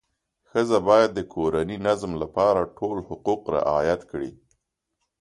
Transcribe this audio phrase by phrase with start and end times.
[0.49, 4.31] ښځه باید د کورني نظم لپاره ټول حقوق رعایت کړي.